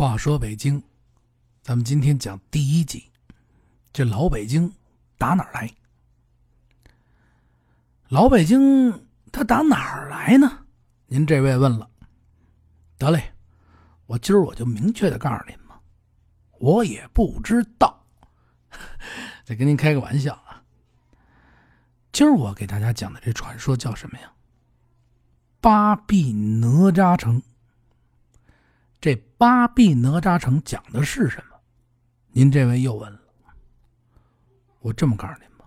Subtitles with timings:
[0.00, 0.82] 话说北京，
[1.60, 3.10] 咱们今天讲第一集。
[3.92, 4.72] 这老北京
[5.18, 5.70] 打哪儿来？
[8.08, 10.64] 老北京他打哪儿来呢？
[11.04, 11.90] 您这位问了。
[12.96, 13.34] 得嘞，
[14.06, 15.78] 我今儿我就明确的告诉您吧，
[16.60, 18.06] 我也不知道。
[19.44, 20.64] 再跟您开个玩笑啊。
[22.10, 24.32] 今儿我给大家讲的这传说叫什么呀？
[25.60, 27.42] 八臂哪吒城。
[29.40, 31.58] 八臂哪吒城讲的是什么？
[32.30, 33.18] 您这位又问了。
[34.80, 35.64] 我这么告诉您吧，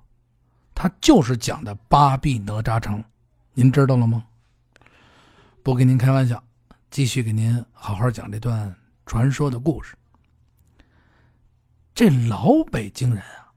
[0.75, 3.03] 他就是讲的八臂哪吒城，
[3.55, 4.23] 您知道了吗？
[5.63, 6.43] 不跟您开玩笑，
[6.91, 8.75] 继续给您好好讲这段
[9.07, 9.95] 传说的故事。
[11.95, 13.49] 这老北京人啊，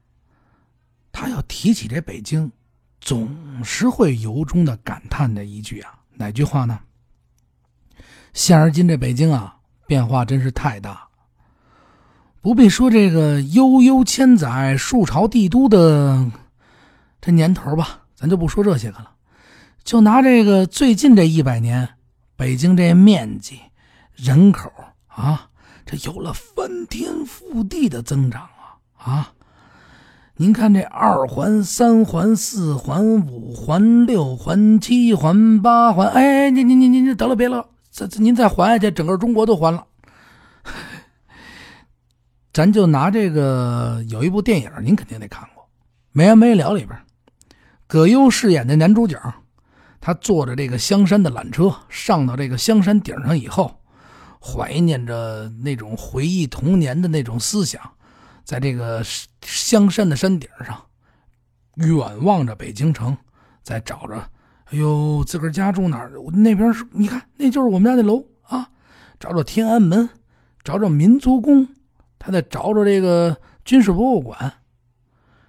[1.11, 2.51] 他要提起这北京，
[2.99, 6.79] 总是会由衷的感叹的一句啊，哪句话呢？
[8.33, 9.53] 现而今这北京啊。
[9.87, 11.07] 变化真是太大，
[12.41, 16.29] 不必说这个悠悠千载、数朝帝都的
[17.21, 19.11] 这年头吧，咱就不说这些个了。
[19.83, 21.87] 就拿这个最近这一百年，
[22.35, 23.59] 北京这面积、
[24.13, 24.69] 人口
[25.07, 25.49] 啊，
[25.85, 29.33] 这有了翻天覆地的增长啊啊！
[30.35, 37.69] 您看这二环、三环、四环、五环、六环、七环、八环，哎，您您您您得了，别了。
[37.97, 39.83] 这这，您再还下去，整个中国都还了。
[42.53, 45.63] 咱就拿这个，有一部电影，您肯定得看过，
[46.11, 46.95] 《没完没了》里边，
[47.87, 49.19] 葛优饰演的男主角，
[49.99, 53.81] 他坐着这个香山的缆车，上到这个香山顶上以后，
[54.39, 57.81] 怀念着那种回忆童年的那种思想，
[58.43, 59.03] 在这个
[59.41, 60.85] 香山的山顶上，
[61.77, 63.17] 远望着北京城，
[63.63, 64.29] 在找着。
[64.69, 66.11] 哎呦，自个儿家住哪儿？
[66.33, 68.69] 那边是，你看，那就是我们家那楼啊。
[69.19, 70.09] 找找天安门，
[70.63, 71.67] 找找民族宫，
[72.19, 74.53] 他再找找这个军事博物馆。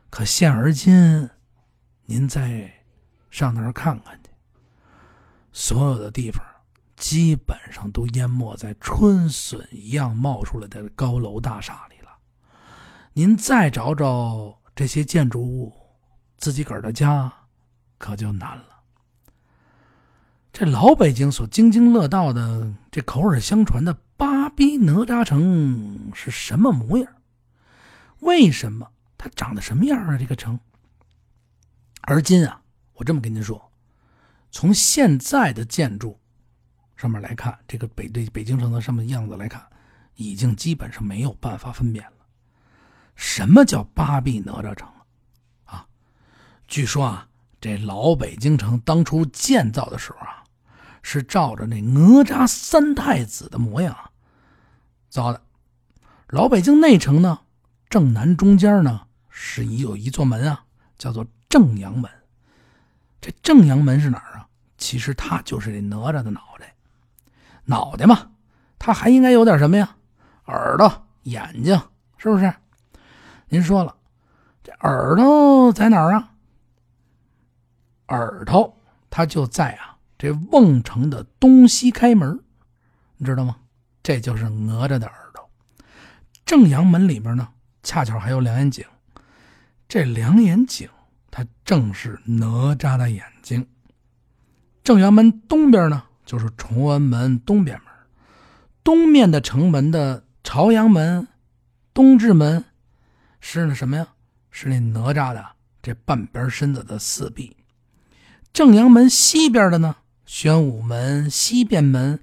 [0.08, 1.28] 可现而今，
[2.06, 2.72] 您再
[3.28, 4.30] 上那儿看看去，
[5.52, 6.42] 所有的地方
[6.96, 12.10] 基本上都淹没在春笋一样冒出来的高楼大厦里了。
[13.12, 15.72] 您再找找这些建筑物，
[16.38, 17.30] 自己个儿的家
[17.98, 18.77] 可就难了。
[20.52, 27.06] 这老北京所津津乐道的、这口耳相传的八逼哪吒城是什么模样？
[28.20, 30.18] 为什么它长得什么样啊？
[30.18, 30.58] 这个城。
[32.00, 32.60] 而今啊，
[32.94, 33.70] 我这么跟您说，
[34.50, 36.18] 从现在的建筑
[36.96, 39.64] 上面来看，这个北对北京城的上面样子来看，
[40.16, 42.26] 已经基本上没有办法分辨了。
[43.14, 44.88] 什么叫八臂哪吒城
[45.66, 45.86] 啊？
[46.66, 47.28] 据说啊，
[47.60, 50.37] 这老北京城当初建造的时候啊。
[51.10, 53.96] 是照着那哪吒三太子的模样
[55.08, 55.40] 造的。
[56.26, 57.40] 老北京内城呢，
[57.88, 60.64] 正南中间呢是一有一座门啊，
[60.98, 62.10] 叫做正阳门。
[63.22, 64.48] 这正阳门是哪儿啊？
[64.76, 66.74] 其实它就是这哪吒的脑袋。
[67.64, 68.32] 脑袋嘛，
[68.78, 69.96] 它还应该有点什么呀？
[70.44, 71.80] 耳朵、眼睛，
[72.18, 72.52] 是不是？
[73.48, 73.96] 您说了，
[74.62, 76.34] 这耳朵在哪儿啊？
[78.08, 78.76] 耳朵
[79.08, 79.96] 它就在啊。
[80.18, 82.40] 这瓮城的东西开门，
[83.16, 83.56] 你知道吗？
[84.02, 85.48] 这就是哪吒的耳朵。
[86.44, 87.48] 正阳门里面呢，
[87.82, 88.84] 恰巧还有两眼井。
[89.86, 90.88] 这两眼井，
[91.30, 93.66] 它正是哪吒的眼睛。
[94.82, 97.92] 正阳门东边呢，就是崇文门东边门。
[98.82, 101.28] 东面的城门的朝阳门、
[101.94, 102.64] 东直门，
[103.40, 104.08] 是那什么呀？
[104.50, 105.46] 是那哪吒的
[105.80, 107.56] 这半边身子的四臂。
[108.52, 109.94] 正阳门西边的呢？
[110.28, 112.22] 玄武门、西便门、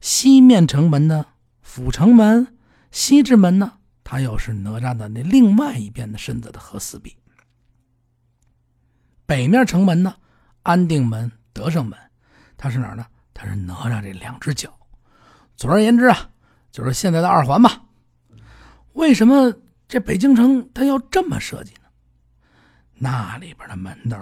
[0.00, 1.26] 西面城门呢，
[1.60, 2.56] 阜成门、
[2.90, 7.14] 西直门呢，它又是哪吒的那另外一边的身子的和四壁。
[9.26, 10.16] 北面城门呢，
[10.62, 11.98] 安定门、德胜门，
[12.56, 13.06] 它是哪儿呢？
[13.34, 14.74] 它是哪吒这两只脚。
[15.54, 16.30] 总而言之啊，
[16.70, 17.82] 就是现在的二环吧。
[18.94, 19.52] 为什么
[19.86, 21.90] 这北京城它要这么设计呢？
[22.94, 24.18] 那里边的门道，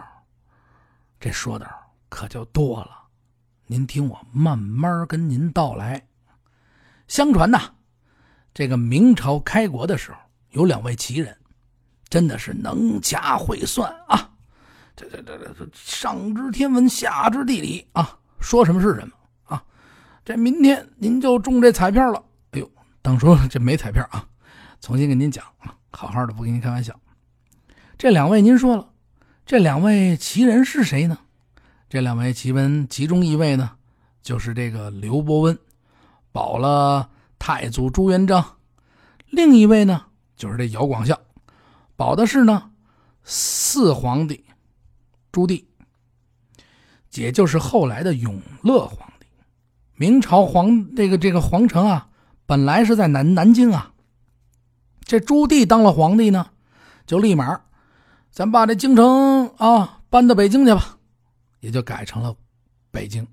[1.21, 1.71] 这说道
[2.09, 2.97] 可就多了。
[3.71, 6.05] 您听我慢慢跟您道来。
[7.07, 7.71] 相传呐，
[8.53, 10.19] 这个明朝开国的时候，
[10.51, 11.37] 有两位奇人，
[12.09, 14.29] 真的是能掐会算啊！
[14.97, 19.15] 这这这这上知天文，下知地理啊，说什么是什么
[19.45, 19.63] 啊！
[20.25, 22.21] 这明天您就中这彩票了。
[22.51, 22.69] 哎呦，
[23.01, 24.27] 当初这没彩票啊！
[24.81, 26.93] 重新跟您讲啊，好好的不跟您开玩笑。
[27.97, 28.91] 这两位您说了，
[29.47, 31.17] 这两位奇人是谁呢？
[31.91, 33.73] 这两位奇闻，其中一位呢，
[34.23, 35.59] 就是这个刘伯温，
[36.31, 38.59] 保了太祖朱元璋，
[39.29, 40.05] 另一位呢
[40.37, 41.19] 就是这姚广孝，
[41.97, 42.71] 保的是呢
[43.25, 44.45] 四皇帝
[45.33, 45.65] 朱棣，
[47.15, 49.27] 也就是后来的永乐皇帝。
[49.97, 52.11] 明朝皇这个这个皇城啊，
[52.47, 53.93] 本来是在南南京啊。
[55.03, 56.51] 这朱棣当了皇帝呢，
[57.05, 57.63] 就立马，
[58.31, 60.99] 咱把这京城啊搬到北京去吧，
[61.61, 62.35] 也就改成了
[62.91, 63.27] 北京。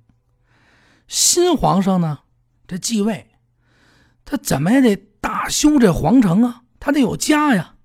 [1.07, 2.19] 新皇上呢，
[2.67, 3.27] 这继位，
[4.23, 7.75] 他怎么也得大修这皇城啊，他得有家呀。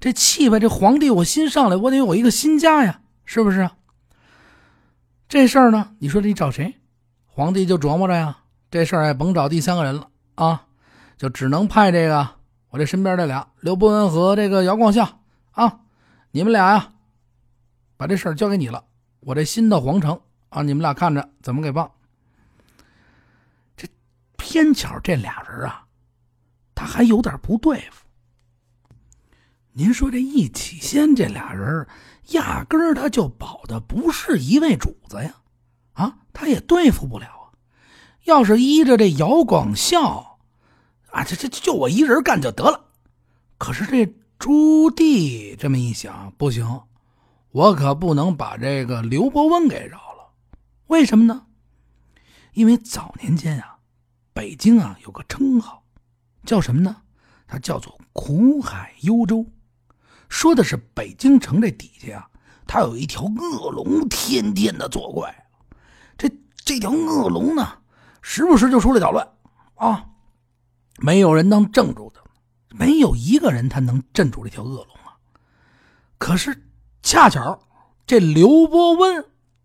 [0.00, 3.70] 这气派，这皇帝我新上来，我得有一个新家呀，是不是？
[5.28, 6.74] 这事儿呢，你说你找谁？
[7.24, 8.38] 皇帝就琢磨着呀，
[8.68, 10.66] 这事儿也甭找第三个人了啊，
[11.16, 12.28] 就只能派这个
[12.70, 15.20] 我这身边这俩刘伯温和这个姚广孝
[15.52, 15.80] 啊，
[16.32, 16.92] 你们俩呀，
[17.96, 18.84] 把这事儿交给你了。
[19.24, 21.88] 我这新的皇城啊，你们俩看着怎么给办。
[23.76, 23.86] 这
[24.36, 25.86] 偏巧这俩人啊，
[26.74, 28.04] 他还有点不对付。
[29.72, 31.86] 您说这一起先这俩人，
[32.30, 35.34] 压根儿他就保的不是一位主子呀，
[35.92, 37.54] 啊，他也对付不了啊。
[38.24, 40.38] 要是依着这姚广孝，
[41.10, 42.84] 啊，这这就我一人干就得了。
[43.56, 44.04] 可是这
[44.38, 46.80] 朱棣这么一想，不行，
[47.52, 50.32] 我可不能把这个刘伯温给饶了。
[50.86, 51.46] 为什么呢？
[52.54, 53.78] 因为早年间啊，
[54.32, 55.84] 北京啊有个称号，
[56.44, 56.96] 叫什么呢？
[57.46, 59.46] 它叫做苦海幽州。
[60.28, 62.30] 说的是北京城这底下啊，
[62.66, 65.46] 它有一条恶龙，天天的作怪。
[66.16, 67.80] 这这条恶龙呢，
[68.22, 69.28] 时不时就出来捣乱
[69.74, 70.06] 啊，
[70.98, 72.22] 没有人能镇住它，
[72.74, 75.16] 没有一个人他能镇住这条恶龙啊。
[76.16, 76.66] 可是
[77.02, 77.60] 恰巧
[78.06, 79.24] 这刘伯温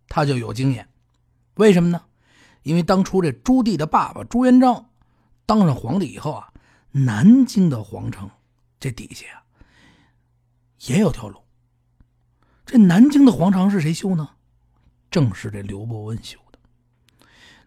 [0.10, 0.90] 他就有经验，
[1.56, 2.04] 为什么呢？
[2.64, 4.90] 因为当初这朱棣的爸爸朱元璋
[5.46, 6.52] 当上皇帝以后啊，
[6.92, 8.30] 南京的皇城
[8.80, 9.44] 这底下啊。
[10.88, 11.42] 也有条龙。
[12.66, 14.30] 这南京的皇城是谁修呢？
[15.10, 16.60] 正是这刘伯温修的。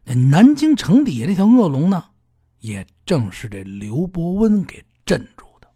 [0.05, 2.11] 那南京城底下那条恶龙呢，
[2.59, 5.69] 也正是这刘伯温给镇住的。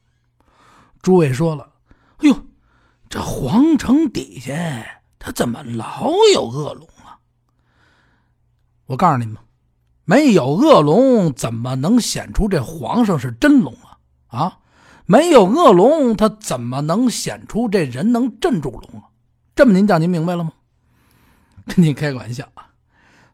[1.00, 1.72] 诸位说了
[2.18, 2.46] ：“哎呦，
[3.14, 4.52] 这皇城底下
[5.20, 7.14] 他怎么老有恶龙啊？”
[8.86, 9.36] 我告诉你们，
[10.04, 14.36] 没有恶龙，怎么能显出这皇上是真龙啊？
[14.36, 14.58] 啊！
[15.06, 19.06] 没有恶龙，他怎么能显出这人能镇住龙啊？
[19.54, 20.52] 这么您讲，您明白了吗？
[21.66, 22.66] 跟您开个玩笑啊，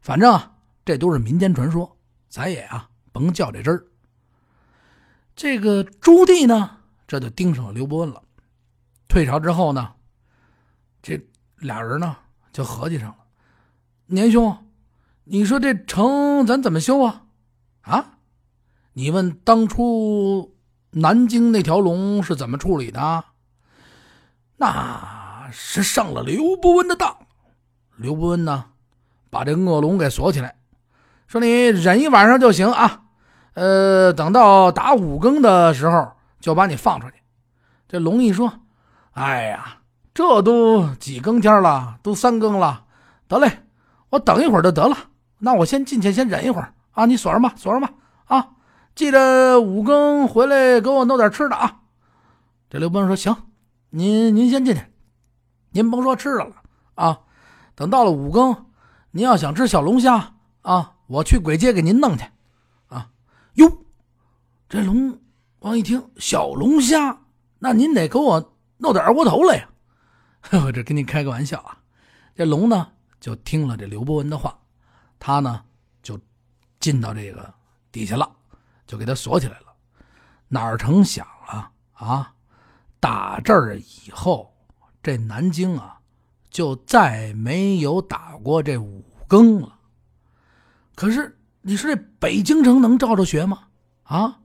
[0.03, 1.97] 反正啊，这都是民间传说，
[2.29, 3.87] 咱也啊甭较这真儿。
[5.35, 6.71] 这个朱棣呢，
[7.09, 8.23] 这就盯上了刘伯温了。
[9.11, 9.91] 退朝之后呢，
[11.03, 11.21] 这
[11.57, 12.17] 俩人呢
[12.51, 13.17] 就合计上了。
[14.07, 14.57] 年兄，
[15.25, 17.25] 你说这城咱怎么修啊？
[17.83, 18.07] 啊？
[18.95, 20.55] 你问当初。
[20.93, 23.25] 南京那条龙是怎么处理的？
[24.57, 27.17] 那是上了刘伯温的当。
[27.97, 28.65] 刘伯温呢，
[29.31, 30.57] 把这恶龙给锁起来，
[31.29, 33.05] 说：“你忍一晚上就行啊。
[33.55, 36.11] 呃，等到打五更的时候，
[36.41, 37.15] 就把你放出去。”
[37.87, 38.53] 这龙一说
[39.13, 39.79] ：“哎呀，
[40.15, 42.85] 这都几更天了，都三更了，
[43.29, 43.65] 得嘞，
[44.11, 44.97] 我等一会儿就得了。
[45.39, 47.07] 那我先进去，先忍一会儿啊。
[47.07, 47.91] 你锁上吧，锁上吧，
[48.27, 48.49] 啊。”
[48.93, 51.81] 记得五更回来给我弄点吃的啊！
[52.69, 53.35] 这刘伯温说：“行，
[53.91, 54.83] 您您先进去，
[55.71, 56.57] 您甭说吃的了
[56.97, 57.21] 啊。
[57.77, 58.67] 等到了五更，
[59.13, 62.25] 您要想吃小龙虾啊，我去簋街给您弄去
[62.89, 63.09] 啊。”
[63.55, 63.71] 哟，
[64.69, 65.19] 这龙
[65.61, 67.21] 王一听小龙虾，
[67.61, 68.50] 那您得给我
[68.81, 69.69] 弄点二锅头来呀！
[70.65, 71.79] 我这跟你开个玩笑啊。
[72.35, 72.89] 这龙呢
[73.21, 74.59] 就听了这刘伯温的话，
[75.19, 75.63] 他呢
[76.03, 76.19] 就
[76.81, 77.55] 进到这个
[77.93, 78.37] 底下了。
[78.87, 79.67] 就给他锁起来了，
[80.49, 82.35] 哪成想啊啊！
[82.99, 84.53] 打这儿以后，
[85.01, 86.01] 这南京啊，
[86.51, 89.79] 就再没有打过这五更了。
[90.97, 93.69] 可是你说这北京城能照着学吗？
[94.03, 94.41] 啊，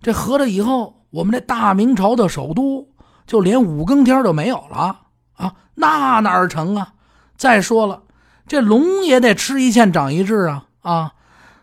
[0.00, 2.90] 这合着以后我们这大明朝的首都
[3.30, 4.98] 就连五更天都没有了
[5.36, 5.54] 啊？
[5.74, 6.94] 那哪成啊？
[7.36, 8.02] 再说了，
[8.48, 11.12] 这龙也得吃一堑长一智啊啊！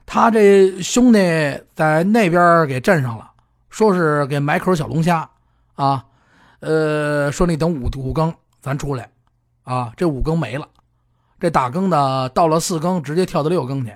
[0.06, 1.20] 他这兄弟
[1.76, 3.32] 在那边给镇上了，
[3.70, 5.30] 说是给买口小龙虾，
[5.76, 6.06] 啊，
[6.62, 9.10] 呃，说你等五五更咱出来，
[9.64, 10.66] 啊，这五更没了，
[11.38, 13.94] 这打更的到了四更直接跳到六更去，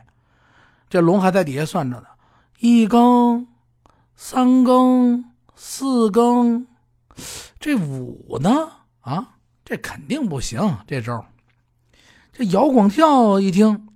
[0.89, 2.07] 这龙还在底下算着呢，
[2.59, 3.47] 一更、
[4.17, 5.23] 三更、
[5.55, 6.67] 四更，
[7.61, 8.49] 这舞呢？
[9.01, 11.23] 啊，这肯定不行，这招。
[12.33, 13.87] 这姚广孝一听。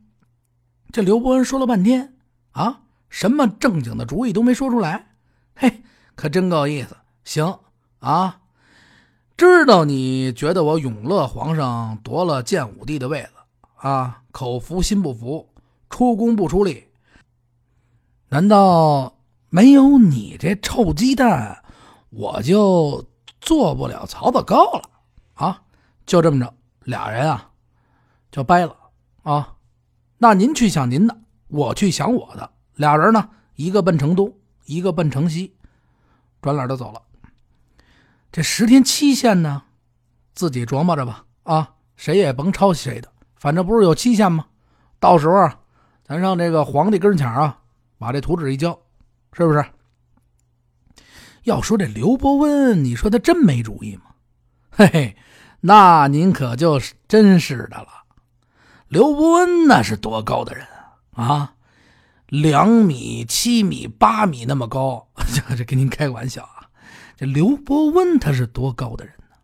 [0.92, 2.14] 这刘伯温说了半天，
[2.52, 5.08] 啊，什么正经的主意都没说出来。
[5.56, 5.82] 嘿，
[6.14, 6.96] 可真够意思。
[7.24, 7.58] 行
[8.00, 8.42] 啊，
[9.36, 13.30] 知道你觉得我永乐皇上夺了建武帝的位子
[13.78, 15.50] 啊，口服心不服，
[15.90, 16.86] 出工不出力。
[18.30, 19.18] 难道
[19.50, 21.64] 没有你这臭鸡蛋，
[22.12, 23.04] 我就
[23.46, 24.90] 做不了曹操高了
[25.36, 25.62] 啊？
[26.06, 27.52] 就这么着，俩人啊
[28.32, 28.76] 就掰了
[29.24, 29.56] 啊。
[30.18, 31.16] 那您去想您的，
[31.48, 32.50] 我去想我的。
[32.74, 34.36] 俩人呢，一个奔成都，
[34.66, 35.56] 一个奔城西，
[36.42, 37.02] 转脸就走了。
[38.32, 39.64] 这十天期限呢，
[40.34, 41.26] 自己琢磨着吧。
[41.44, 44.48] 啊，谁也甭抄谁的，反正不是有期限吗？
[45.00, 45.60] 到时候啊，
[46.04, 47.60] 咱上这个皇帝跟前啊，
[47.98, 48.78] 把这图纸一交，
[49.34, 49.64] 是不是？
[51.46, 54.04] 要说这刘伯温，你说他真没主意吗？
[54.70, 55.18] 嘿嘿，
[55.62, 57.88] 那您可就是真是的了。
[58.88, 60.66] 刘伯温那是多高的人
[61.14, 61.26] 啊！
[61.26, 61.54] 啊，
[62.28, 66.70] 两米、七米、八米那么高，这 这跟您开个玩笑啊。
[67.16, 69.36] 这刘伯温他是多高的人呢？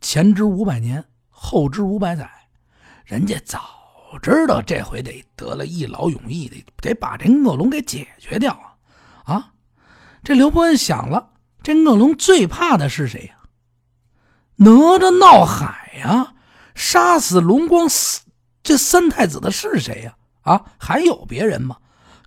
[0.00, 2.28] 前知五百年，后知五百载，
[3.04, 3.60] 人家早
[4.22, 8.52] 知道这回得得了一劳永逸，得得把这恶龙给解决掉
[9.24, 9.34] 啊！
[9.34, 9.52] 啊，
[10.22, 11.30] 这刘伯温想了，
[11.64, 13.38] 这恶龙最怕的是谁呀？
[14.56, 16.34] 哪吒闹海呀！
[16.74, 17.88] 杀死龙光
[18.62, 20.14] 这三太子的是谁呀？
[20.42, 21.78] 啊，还有别人吗？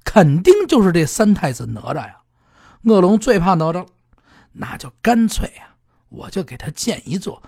[0.03, 2.17] 肯定就是这三太子哪吒呀！
[2.81, 3.85] 恶龙最怕哪吒。
[4.53, 5.77] 那就干脆啊，
[6.09, 7.43] 我就给他建一座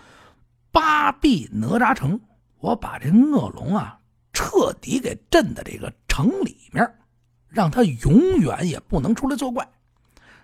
[0.72, 2.22] 八臂哪吒城，
[2.60, 3.98] 我把这恶龙啊
[4.32, 6.88] 彻底给镇在这个城里面，
[7.48, 9.68] 让他永远也不能出来作怪。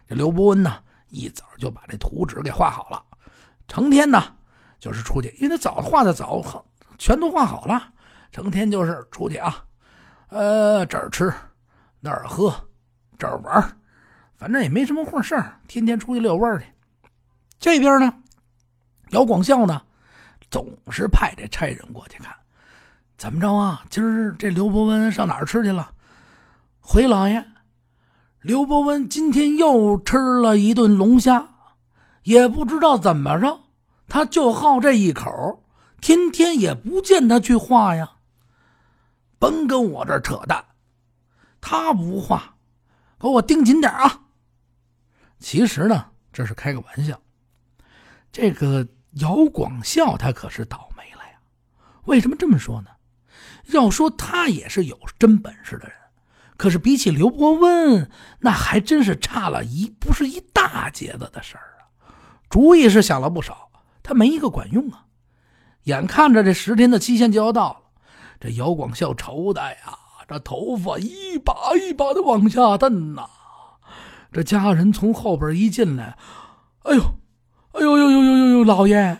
[0.07, 0.81] 这刘伯温呢，
[1.15, 3.01] 一早就把这图纸给画好了，
[3.67, 4.21] 成天呢
[4.79, 6.43] 就是出去，因为他早画的早，
[6.97, 7.93] 全都画好了，
[8.31, 9.63] 成天就是出去啊，
[10.27, 11.33] 呃这儿吃
[12.01, 12.53] 那儿喝
[13.17, 13.77] 这儿玩。
[14.35, 16.65] 反正也没什么坏事天天出去遛弯去。
[17.57, 18.13] 这边呢，
[19.11, 19.81] 姚广孝呢，
[20.51, 22.35] 总是派这差人过去看，
[23.17, 23.85] 怎么着啊？
[23.89, 25.89] 今儿这刘伯温上哪儿吃去了？
[26.81, 27.43] 回老爷，
[28.45, 31.49] 刘伯温今天又吃了一顿龙虾，
[32.21, 33.59] 也不知道怎么着，
[34.07, 35.63] 他就好这一口，
[35.99, 38.17] 天天也不见他去画呀。
[39.39, 40.63] 甭跟我这扯淡，
[41.59, 42.55] 他不画，
[43.19, 44.25] 给我盯紧点啊！
[45.39, 47.19] 其实呢，这是开个玩笑。
[48.31, 51.39] 这个姚广孝他可是倒霉了呀！
[52.03, 52.91] 为什么这么说呢？
[53.71, 55.97] 要说他也是有真本事的人，
[56.57, 58.09] 可是比起刘伯温，
[58.39, 62.07] 那还真是差了一不是一大截子的事儿啊！
[62.49, 63.69] 主意是想了不少，
[64.01, 65.05] 他没一个管用啊！
[65.83, 67.77] 眼看着这十天的期限就要到了，
[68.39, 69.97] 这姚广孝愁的呀，
[70.27, 73.27] 这头发一把一把的往下蹬呐。
[74.31, 76.17] 这家人从后边一进来，
[76.83, 77.01] 哎呦，
[77.73, 79.19] 哎呦呦呦呦呦呦，老爷，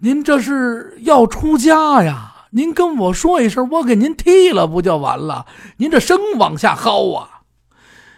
[0.00, 2.35] 您这是要出家呀？
[2.50, 5.46] 您跟我说一声，我给您剃了不就完了？
[5.76, 7.42] 您这生往下薅啊！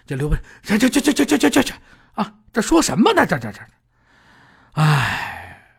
[0.07, 1.75] 这刘备，这这这这这这这这
[2.15, 3.27] 啊，这说什么呢？
[3.27, 3.61] 这这这，
[4.73, 5.71] 哎，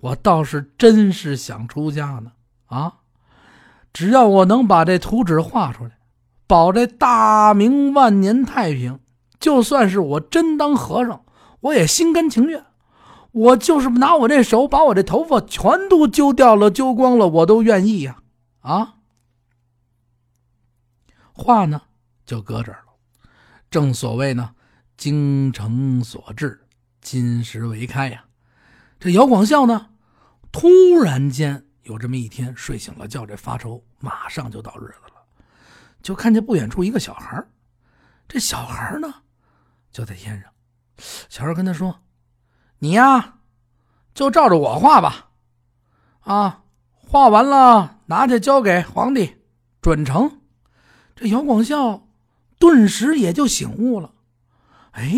[0.00, 2.32] 我倒是真是想出家呢
[2.66, 2.94] 啊！
[3.92, 5.92] 只要我能把这图纸画出来，
[6.46, 8.98] 保这大明万年太平。
[9.38, 11.24] 就算是我真当和尚，
[11.60, 12.64] 我也心甘情愿。
[13.34, 18.22] 我就是拿我这手把我这头发全都揪掉了、揪光了，我都愿意呀！
[18.60, 18.98] 啊，
[21.32, 21.82] 话呢
[22.24, 22.94] 就搁这儿了。
[23.68, 24.54] 正所谓呢，
[24.96, 26.64] 精诚所至，
[27.00, 28.26] 金石为开呀。
[29.00, 29.90] 这姚广孝呢，
[30.52, 30.68] 突
[31.02, 35.26] 然间有这么一天睡醒了觉，这发愁马上就到日子了，
[36.00, 37.44] 就看见不远处一个小孩
[38.28, 39.12] 这小孩呢。
[39.90, 40.52] 就在天上，
[41.28, 42.00] 小孩跟他说
[42.84, 43.38] ：“你呀，
[44.12, 45.30] 就照着我画吧，
[46.20, 49.36] 啊，画完了拿去交给皇帝，
[49.80, 50.42] 准成。”
[51.16, 52.06] 这姚广孝
[52.58, 54.12] 顿时也就醒悟了
[54.92, 55.14] ：“哎，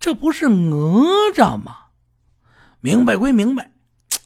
[0.00, 0.74] 这不是哪
[1.34, 1.76] 吒吗？
[2.80, 3.72] 明白归明白，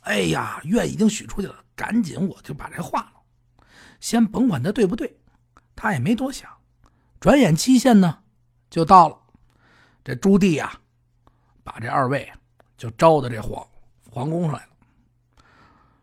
[0.03, 3.65] 哎呀，愿已经许出去了，赶紧我就把这画了。
[3.99, 5.19] 先甭管他对不对，
[5.75, 6.49] 他也没多想。
[7.19, 8.19] 转眼期限呢
[8.71, 9.19] 就到了。”
[10.05, 10.79] 这朱棣呀，
[11.73, 12.29] 把这二位
[12.77, 13.65] 就招到这皇
[14.11, 15.45] 皇宫上来了。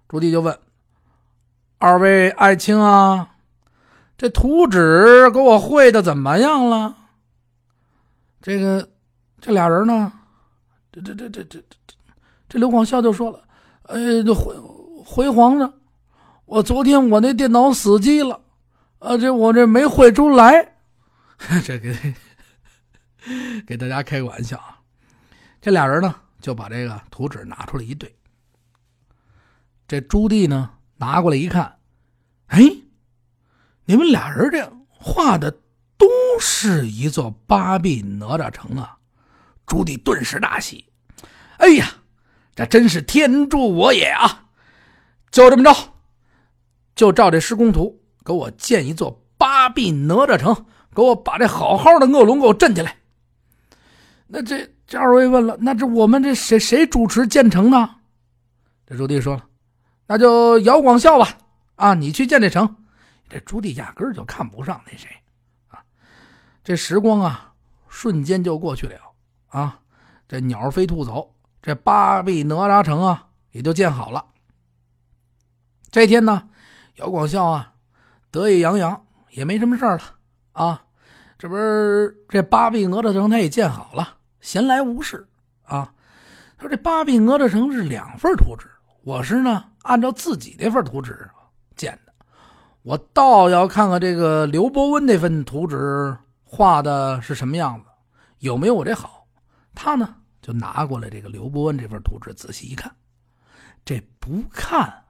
[0.07, 0.57] 朱棣就问
[1.77, 3.35] ：“二位爱卿啊，
[4.17, 6.95] 这图纸给我绘的怎么样了？”
[8.41, 8.87] 这个
[9.41, 10.13] 这俩人呢，
[10.89, 11.95] 这这这这这这
[12.47, 13.43] 这刘广孝就说了
[13.83, 14.55] ：“呃，这回
[15.05, 15.73] 回皇上，
[16.45, 18.39] 我昨天我那电脑死机了，
[18.99, 20.77] 啊，这我这没绘出来。
[21.65, 22.15] 这给
[23.67, 24.76] 给大家开个玩笑啊。
[25.59, 28.15] 这俩人呢，就把这个图纸拿出来一对。
[29.87, 31.77] 这朱棣呢，拿过来一看，
[32.47, 32.61] 哎，
[33.85, 35.49] 你们俩人这画的
[35.97, 36.07] 都
[36.39, 38.97] 是一座八臂哪吒城啊！
[39.65, 40.85] 朱棣顿时大喜，
[41.57, 41.87] 哎呀，
[42.55, 44.49] 这真是天助我也啊！
[45.31, 45.93] 就这么着，
[46.95, 52.97] 就照这施工图给我建一座八臂哪吒城，给我把这好好的恶龙给我镇起来。
[54.27, 57.89] 那这这二位问了，那这我们这谁谁主持建成呢？
[58.85, 59.45] 这朱棣说了，
[60.05, 61.27] 那就姚广孝吧。
[61.75, 62.75] 啊，你去建这城。
[63.29, 65.09] 这朱棣压根儿就看不上那谁
[65.67, 65.79] 啊。
[66.63, 67.53] 这时光啊，
[67.87, 68.99] 瞬间就过去了
[69.49, 69.79] 啊。
[70.27, 74.25] 这鸟飞兔走，这八臂哪吒城啊，也就建好了。
[75.91, 76.49] 这天呢，
[76.95, 77.73] 姚广孝啊，
[78.31, 80.01] 得意洋洋，也没什么事了
[80.53, 80.83] 啊。
[81.37, 84.16] 这不是这八臂哪吒城，他也建好了，
[84.47, 85.27] 闲来无事
[85.63, 85.93] 啊。
[86.57, 88.71] 说这八臂哪吒城是两份图纸，
[89.03, 91.29] 我是呢按照自己那份图纸
[91.75, 92.13] 建的。
[92.81, 97.87] 我倒要看看这个刘伯温那份图纸画的是什么样子，
[98.39, 99.27] 有没有我这好。
[99.75, 102.95] 他呢就拿过来这个刘伯温这份图纸，仔细一看，
[103.83, 105.03] 这不看。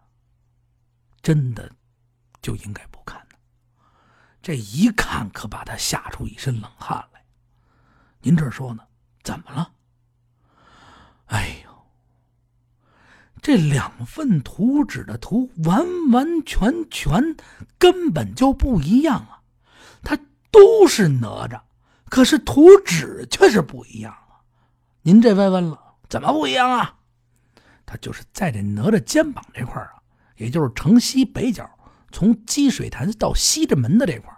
[1.21, 1.69] 真的
[2.41, 3.37] 就应该不看呢，
[4.41, 7.23] 这一看可把他吓出一身冷汗来。
[8.21, 8.81] 您这说呢？
[9.27, 9.71] 怎么了？
[11.25, 11.69] 哎呦，
[13.41, 17.35] 这两份图纸的图完完全全
[17.77, 19.41] 根本就不一样啊！
[20.01, 20.17] 它
[20.49, 21.59] 都是哪吒，
[22.07, 24.39] 可是图纸却是不一样啊！
[25.01, 26.95] 您这位问了，怎么不一样啊？
[27.85, 29.91] 他就是在这哪吒肩膀这块啊。
[30.37, 31.69] 也就是城西北角，
[32.13, 34.33] 从积水潭到西直门的这块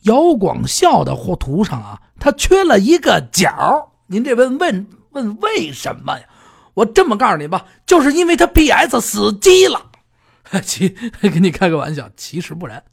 [0.00, 3.89] 姚广孝的画图上啊，他缺了一个角。
[4.12, 6.26] 您这问问问为什么呀？
[6.74, 9.92] 我这么告诉你吧，就是因为他 PS 死机了。
[10.64, 10.88] 其
[11.20, 12.84] 跟你开个玩笑，其实不然。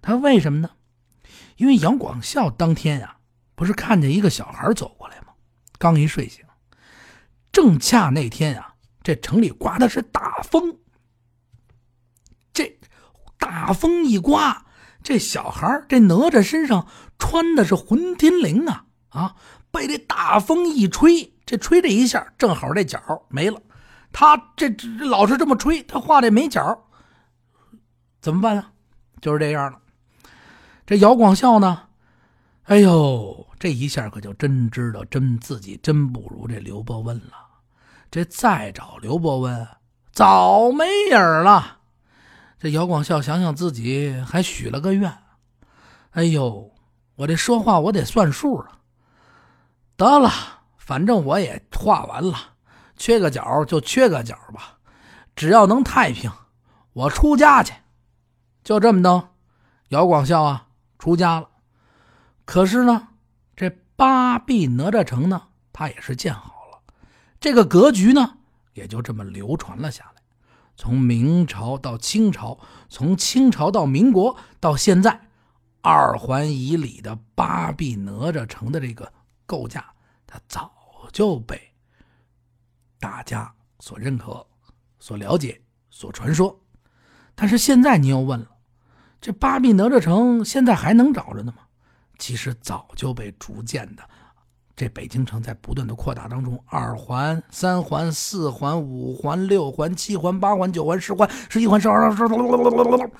[0.00, 0.70] 他为什么呢？
[1.56, 3.16] 因为杨广孝当天呀，
[3.54, 5.34] 不是看见一个小孩走过来吗？
[5.76, 6.42] 刚一睡醒，
[7.52, 10.78] 正恰那天啊，这城里刮的是大风。
[12.54, 12.78] 这
[13.36, 14.64] 大风一刮，
[15.02, 19.36] 这小孩这哪吒身上穿的是混天绫啊啊！
[19.70, 23.60] 被这大风一吹，这吹这一下，正好这角没了。
[24.12, 24.68] 他这
[25.06, 26.84] 老是这么吹，他画这没角，
[28.20, 28.72] 怎么办啊？
[29.20, 29.78] 就是这样了。
[30.86, 31.82] 这姚广孝呢？
[32.64, 37.32] 哎呦，这一下可就真知道真自己真不如这刘伯温了。
[38.10, 39.68] 这再找刘伯温，
[40.12, 41.78] 早没影了。
[42.58, 45.16] 这姚广孝想想自己还许了个愿，
[46.12, 46.72] 哎呦，
[47.16, 48.77] 我这说话我得算数啊。
[49.98, 50.30] 得了，
[50.76, 52.36] 反正我也画完了，
[52.96, 54.78] 缺个角就缺个角吧，
[55.34, 56.30] 只要能太平，
[56.92, 57.74] 我出家去。
[58.62, 59.30] 就这么的，
[59.88, 60.68] 姚广孝啊
[61.00, 61.48] 出家了。
[62.44, 63.08] 可是呢，
[63.56, 66.94] 这八臂哪吒城呢，他也是建好了，
[67.40, 68.36] 这个格局呢，
[68.74, 70.22] 也就这么流传了下来。
[70.76, 72.56] 从明朝到清朝，
[72.88, 75.22] 从清朝到民国，到现在，
[75.82, 79.12] 二环以里的八臂哪吒城的这个
[79.48, 79.82] 构架，
[80.26, 80.70] 它早
[81.10, 81.58] 就被
[83.00, 84.46] 大家所认可、
[85.00, 85.58] 所了解、
[85.88, 86.60] 所传说。
[87.34, 88.48] 但是现在你又问了，
[89.22, 91.62] 这八臂哪吒城现在还能找着呢吗？
[92.18, 94.02] 其实早就被逐渐的。
[94.76, 103.10] 这北京城在不断的扩大当中，二环、三环、四环、五环、六环、七环、八环、九环、十环、十一环、十二环，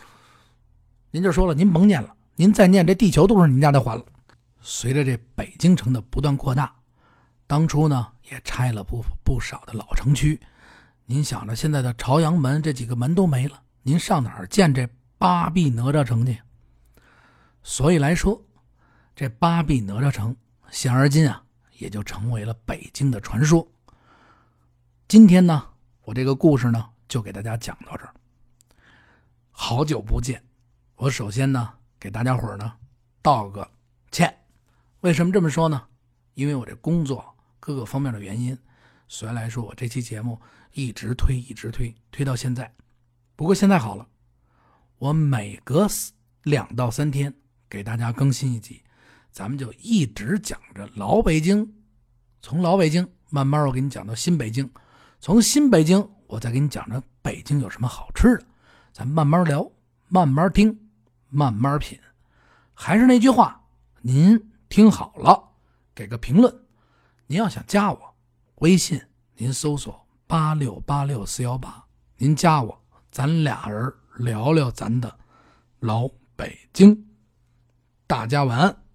[1.11, 4.05] 您就说了，您甭念了，您再念这地球都是您家的环了。
[4.61, 6.75] 随着这北京城的不断扩大，
[7.47, 10.40] 当初呢也拆了不不少的老城区。
[11.07, 16.40] 您想着现在的朝阳门这几个门都没了，您上哪儿建这八臂哪吒城去？
[17.62, 18.42] 所以来说，
[19.16, 20.37] 这八臂哪吒城
[20.71, 21.44] 现而今啊。
[21.79, 23.64] 也就成为了北京的传说。
[25.07, 25.64] 今天呢，
[26.03, 28.12] 我这个故事呢，就给大家讲到这儿。
[29.53, 30.42] 好久不见，
[30.97, 32.73] 我首先呢，给大家伙呢
[33.23, 33.71] 道个
[34.11, 34.37] 歉。
[35.01, 35.83] 为什么这么说呢？
[36.35, 38.57] 因为我这工作各个方面的原因，
[39.07, 40.41] 所以来说，我这期节目
[40.73, 42.75] 一直推，一直推，推到现在。
[43.37, 44.07] 不过现在好了，
[44.99, 45.87] 我每隔
[46.43, 47.33] 两到三天
[47.69, 48.83] 给大家更新一集。
[49.31, 51.75] 咱们就一直讲着老北京，
[52.41, 54.69] 从老北京慢慢我给你讲到新北京，
[55.21, 58.45] 从新北京我再给你讲着北京有什么好吃的，
[58.93, 59.71] 咱慢慢聊，
[60.09, 60.77] 慢慢听，
[61.29, 61.99] 慢慢品。
[62.75, 63.65] 还是那句话，
[64.01, 65.51] 您听好了，
[65.95, 66.55] 给个评论。
[67.27, 68.15] 您要想加我
[68.57, 69.01] 微信，
[69.35, 71.85] 您搜索八六八六四幺八，
[72.17, 75.19] 您加我，咱俩人聊聊咱的
[75.81, 77.07] 老北京。
[78.07, 78.88] 大家晚安。